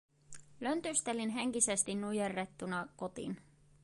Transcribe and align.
Löntystelin 0.61 1.29
henkisesti 1.29 1.95
nujerrettuna 1.95 2.87
kotiin. 2.95 3.37